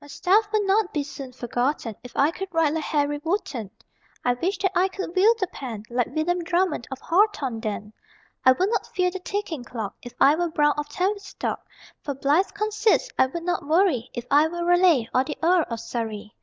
[0.00, 3.70] My stuff would not be soon forgotten If I could write like Harry Wotton.
[4.24, 7.92] I wish that I could wield the pen Like William Drummond of Hawthornden.
[8.44, 11.64] I would not fear the ticking clock If I were Browne of Tavistock.
[12.02, 15.78] For blithe conceits I would not worry If I were Raleigh, or the Earl of
[15.78, 16.34] Surrey.